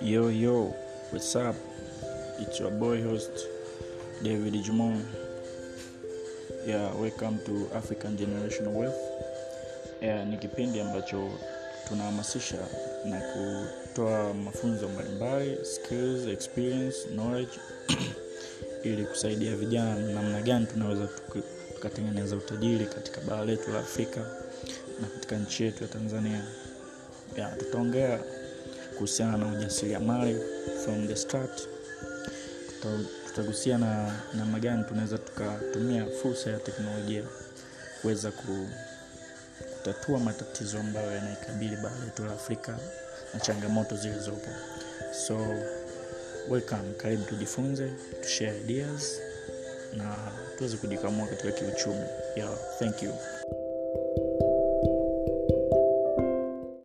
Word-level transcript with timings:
Yo, 0.00 0.28
yo, 0.28 0.74
what's 1.10 1.36
up? 1.36 1.54
It's 2.38 2.58
your 2.58 2.70
boy 2.70 3.02
host, 3.02 3.46
David 4.22 4.54
Jumon. 4.64 5.04
Yeah, 6.66 6.92
welcome 6.94 7.38
to 7.44 7.68
African 7.74 8.16
Generation 8.16 8.72
Wealth. 8.74 8.96
Yeah, 10.00 10.24
ni 10.24 10.36
kipindi 10.38 10.80
ambacho 10.80 11.30
tunahamasisha 11.88 12.56
na 13.04 13.20
kutoa 13.20 14.34
mafunzo 14.34 14.88
mbalimbali, 14.88 15.58
skills, 15.64 16.26
experience, 16.26 16.96
knowledge 17.12 17.52
ili 18.84 19.04
kusaidia 19.04 19.56
vijana 19.56 19.94
namna 20.12 20.42
gani 20.42 20.66
tunaweza 20.66 21.08
tukatengeneza 21.74 22.36
utajiri 22.36 22.86
katika 22.86 23.20
bara 23.20 23.44
letu 23.44 23.70
la 23.72 23.78
Afrika 23.78 24.20
na 25.00 25.06
katika 25.08 25.36
nchi 25.36 25.62
yetu 25.64 25.82
ya 25.84 25.88
Tanzania. 25.88 26.44
Yeah, 27.36 27.56
tutaongea 27.58 28.20
kuhusiana 29.00 29.36
na 29.36 29.46
ujasiriamali 29.58 30.36
from 30.84 31.08
the 31.08 31.16
start 31.16 31.68
Tuta- 32.82 33.04
tutagusia 33.26 33.78
na 33.78 34.12
namna 34.34 34.58
gani 34.58 34.84
tunaweza 34.84 35.18
tukatumia 35.18 36.06
fursa 36.22 36.50
ya 36.50 36.58
teknolojia 36.58 37.22
kuweza 38.02 38.30
ku, 38.30 38.68
kutatua 39.76 40.18
matatizo 40.18 40.78
ambayo 40.80 41.12
yanaikabili 41.12 41.76
bara 41.76 41.94
letu 42.04 42.24
la 42.24 42.32
Afrika 42.32 42.78
na 43.34 43.40
changamoto 43.40 43.96
zilizopo. 43.96 44.50
So 45.26 45.38
welcome, 46.50 46.92
karibu 46.96 47.24
tujifunze, 47.24 47.90
tushare 48.22 48.58
ideas 48.60 49.18
na 49.96 50.16
tuweze 50.58 50.76
kujikamua 50.76 51.26
katika 51.26 51.52
kiuchumi. 51.52 52.04
Yeah, 52.36 52.50
thank 52.78 53.02
you. 53.02 53.12